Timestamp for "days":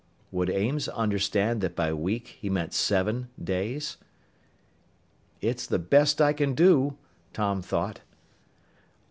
3.39-3.97